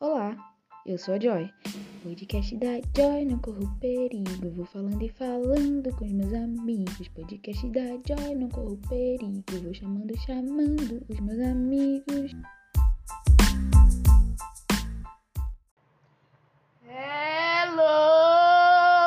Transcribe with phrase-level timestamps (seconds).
[0.00, 0.36] Olá,
[0.84, 1.48] eu sou a Joy.
[2.02, 4.50] Podcast da Joy, não corro perigo.
[4.50, 7.06] Vou falando e falando com os meus amigos.
[7.08, 9.44] Podcast da Joy, não corro perigo.
[9.62, 12.32] Vou chamando, chamando os meus amigos.
[16.82, 17.84] Hello!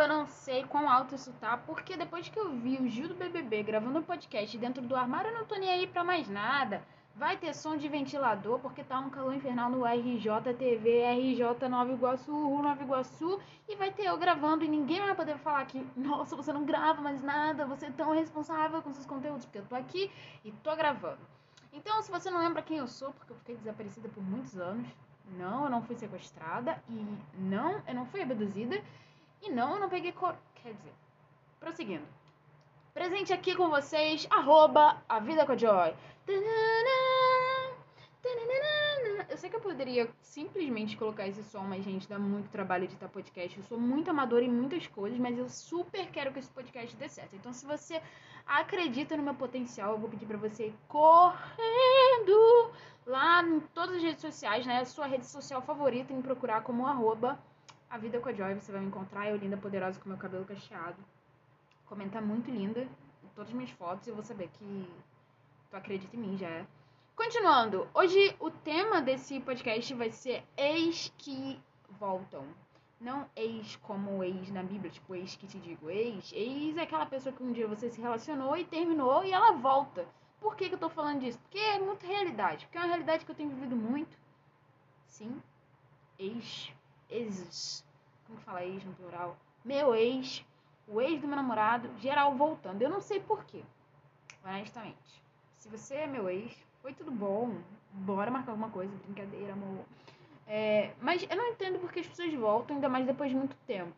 [0.00, 3.16] Eu não sei quão alto isso tá, porque depois que eu vi o Gil do
[3.16, 6.84] BBB gravando um podcast dentro do armário, eu não tô nem aí pra mais nada.
[7.18, 12.30] Vai ter som de ventilador, porque tá um calor infernal no RJTV, RJ Nova Iguaçu,
[12.30, 16.52] Nova Iguaçu, e vai ter eu gravando e ninguém vai poder falar que, nossa, você
[16.52, 20.08] não grava mais nada, você é tão responsável com seus conteúdos, porque eu tô aqui
[20.44, 21.18] e tô gravando.
[21.72, 24.86] Então, se você não lembra quem eu sou, porque eu fiquei desaparecida por muitos anos,
[25.36, 27.04] não, eu não fui sequestrada, e
[27.36, 28.80] não, eu não fui abduzida,
[29.42, 30.36] e não, eu não peguei cor...
[30.62, 30.94] Quer dizer,
[31.58, 32.06] prosseguindo.
[32.94, 35.94] Presente aqui com vocês, arroba a vida com a Joy.
[36.26, 36.42] Eu
[39.38, 43.56] sei que eu poderia simplesmente colocar esse som, mas, gente, dá muito trabalho editar podcast.
[43.56, 47.08] Eu sou muito amadora em muitas coisas, mas eu super quero que esse podcast dê
[47.08, 47.36] certo.
[47.36, 48.02] Então, se você
[48.46, 52.72] acredita no meu potencial, eu vou pedir pra você ir correndo
[53.06, 54.84] lá em todas as redes sociais, né?
[54.84, 57.38] Sua rede social favorita, em procurar como arroba
[57.88, 58.54] a vida com a Joy.
[58.54, 61.02] Você vai me encontrar, eu linda, poderosa, com meu cabelo cacheado.
[61.86, 62.86] Comenta muito linda
[63.34, 64.88] todas as minhas fotos e eu vou saber que
[65.70, 66.48] tu acredita em mim já.
[66.48, 66.66] é.
[67.18, 71.60] Continuando, hoje o tema desse podcast vai ser ex que
[71.98, 72.46] voltam.
[73.00, 75.90] Não ex como ex na Bíblia, tipo ex que te digo.
[75.90, 79.50] Ex, ex é aquela pessoa que um dia você se relacionou e terminou e ela
[79.50, 80.06] volta.
[80.40, 81.40] Por que, que eu tô falando disso?
[81.40, 82.66] Porque é muita realidade.
[82.66, 84.16] Porque é uma realidade que eu tenho vivido muito.
[85.08, 85.42] Sim.
[86.20, 86.72] Ex.
[87.10, 87.84] Exes.
[88.28, 89.36] Como que fala ex no plural?
[89.64, 90.46] Meu ex.
[90.86, 91.90] O ex do meu namorado.
[91.98, 92.80] Geral voltando.
[92.80, 93.64] Eu não sei por quê.
[94.44, 95.20] Honestamente.
[95.56, 97.56] Se você é meu ex, foi tudo bom.
[97.92, 98.92] Bora marcar alguma coisa.
[99.04, 99.84] Brincadeira, amor.
[100.46, 103.94] É, mas eu não entendo porque as pessoas voltam, ainda mais depois de muito tempo.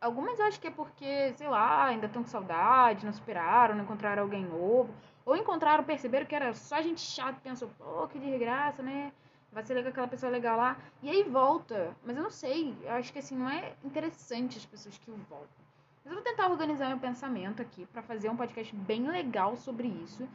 [0.00, 3.84] Algumas eu acho que é porque, sei lá, ainda estão com saudade, não superaram, não
[3.84, 4.92] encontraram alguém novo.
[5.24, 9.12] Ou encontraram, perceberam que era só gente chata, pensou, pô, que desgraça, né?
[9.50, 10.76] Vai ser legal aquela pessoa legal lá.
[11.02, 11.96] E aí volta.
[12.04, 12.76] Mas eu não sei.
[12.82, 15.64] Eu acho que assim, não é interessante as pessoas que voltam.
[16.04, 19.88] Mas eu vou tentar organizar meu pensamento aqui pra fazer um podcast bem legal sobre
[19.88, 20.28] isso.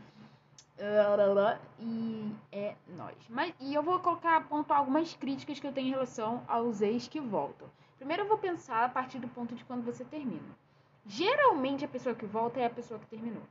[1.80, 3.18] E é nóis.
[3.30, 7.08] Mas, e eu vou colocar, pontuar algumas críticas que eu tenho em relação aos ex
[7.08, 7.68] que voltam.
[7.98, 10.58] Primeiro eu vou pensar a partir do ponto de quando você termina.
[11.06, 13.44] Geralmente a pessoa que volta é a pessoa que terminou.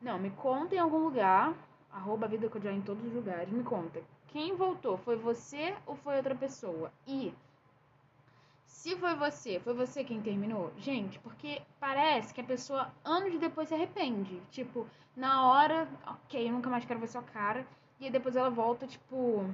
[0.00, 1.54] Não, me conta em algum lugar,
[1.90, 4.02] arroba vida já em todos os lugares, me conta.
[4.28, 4.98] Quem voltou?
[4.98, 6.92] Foi você ou foi outra pessoa?
[7.06, 7.32] E
[8.74, 10.72] se foi você, foi você quem terminou?
[10.76, 14.42] Gente, porque parece que a pessoa anos depois se arrepende.
[14.50, 14.84] Tipo,
[15.16, 17.64] na hora, ok, eu nunca mais quero ver sua cara.
[18.00, 19.48] E aí depois ela volta, tipo,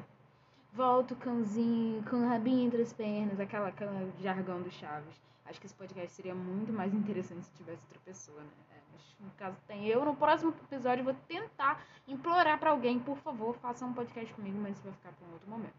[0.72, 5.20] volta o cãozinho com o rabinho entre as pernas, aquela, aquela jargão do Chaves.
[5.44, 8.50] Acho que esse podcast seria muito mais interessante se tivesse outra pessoa, né?
[8.70, 10.02] É, mas no caso tem eu.
[10.02, 14.76] No próximo episódio vou tentar implorar pra alguém, por favor, faça um podcast comigo, mas
[14.76, 15.74] isso vai ficar pra um outro momento.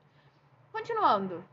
[0.72, 1.44] Continuando.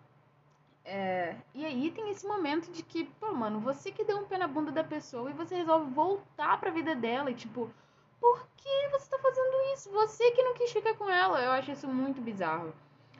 [0.90, 4.38] É, e aí tem esse momento de que, pô, mano, você que deu um pé
[4.38, 7.70] na bunda da pessoa e você resolve voltar pra vida dela e tipo,
[8.18, 9.90] por que você tá fazendo isso?
[9.90, 11.42] Você que não quis ficar com ela.
[11.42, 12.72] Eu acho isso muito bizarro.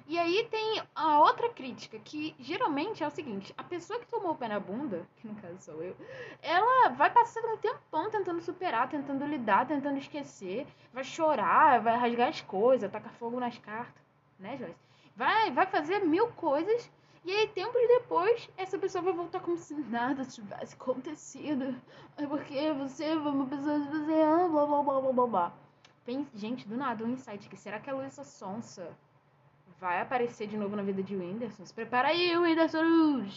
[0.06, 4.30] E aí tem a outra crítica, que geralmente é o seguinte, a pessoa que tomou
[4.30, 5.94] o pé na bunda, que no caso sou eu,
[6.40, 12.28] ela vai passar um tempão tentando superar, tentando lidar, tentando esquecer, vai chorar, vai rasgar
[12.30, 14.02] as coisas, tacar fogo nas cartas,
[14.38, 14.80] né, Joyce?
[15.14, 16.90] Vai, vai fazer mil coisas
[17.28, 21.78] e aí, tempos depois, essa pessoa vai voltar como se nada tivesse acontecido.
[22.16, 25.52] É porque você é uma pessoa que você ama, blá blá blá blá blá blá.
[26.06, 27.54] Pense, gente, do nada, um insight aqui.
[27.54, 28.96] Será que a Luísa Sonsa
[29.78, 31.66] vai aparecer de novo na vida de Whindersson?
[31.66, 33.28] Se prepara aí, Whindersson!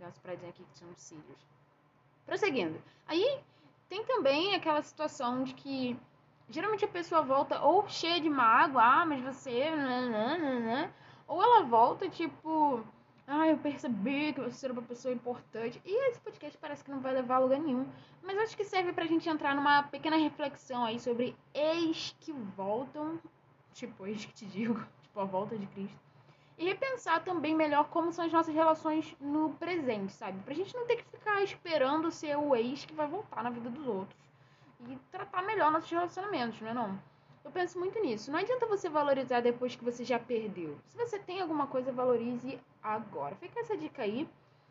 [0.00, 1.46] Dá umas paradinhas aqui que são cílios.
[2.24, 2.82] Prosseguindo.
[3.06, 3.40] Aí,
[3.90, 6.00] tem também aquela situação de que
[6.48, 9.70] geralmente a pessoa volta ou cheia de mágoa, ah, mas você...
[9.70, 10.94] Nananana,
[11.32, 12.84] ou ela volta, tipo,
[13.26, 15.80] ah, eu percebi que você era uma pessoa importante.
[15.82, 17.86] E esse podcast parece que não vai levar a lugar nenhum.
[18.22, 23.18] Mas acho que serve pra gente entrar numa pequena reflexão aí sobre ex que voltam.
[23.72, 25.98] Tipo, ex que te digo, tipo, a volta de Cristo.
[26.58, 30.38] E repensar também melhor como são as nossas relações no presente, sabe?
[30.40, 33.70] Pra gente não ter que ficar esperando ser o ex que vai voltar na vida
[33.70, 34.20] dos outros.
[34.86, 37.11] E tratar melhor nossos relacionamentos, não é não?
[37.44, 38.30] Eu penso muito nisso.
[38.30, 40.78] Não adianta você valorizar depois que você já perdeu.
[40.86, 43.34] Se você tem alguma coisa, valorize agora.
[43.36, 44.28] Fica essa dica aí.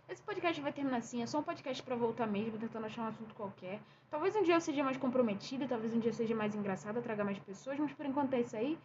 [0.08, 1.22] Esse podcast vai terminar assim.
[1.22, 3.80] É só um podcast para voltar mesmo, tentando achar um assunto qualquer.
[4.10, 7.24] Talvez um dia eu seja mais comprometida, talvez um dia eu seja mais engraçada, traga
[7.24, 8.78] mais pessoas, mas por enquanto é isso aí.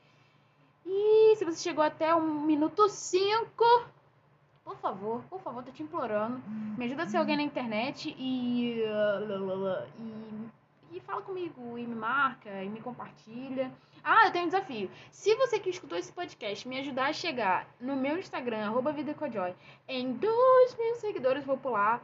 [0.85, 3.65] E se você chegou até um minuto 5,
[4.65, 6.41] por favor, por favor, tô te implorando.
[6.79, 8.83] Me ajuda a ser alguém na internet e.
[9.99, 10.47] E,
[10.93, 13.73] e fala comigo, e me marca, e me compartilha.
[14.03, 14.91] Ah, eu tenho um desafio.
[15.11, 19.55] Se você que escutou esse podcast me ajudar a chegar no meu Instagram, arroba VidaCojoy,
[19.88, 22.03] em 2 mil seguidores, vou pular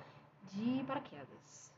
[0.52, 1.72] de paraquedas.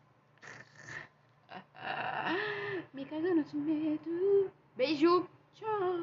[2.92, 4.50] Me cagando de medo.
[4.76, 5.28] Beijo.
[5.54, 6.00] Tchau.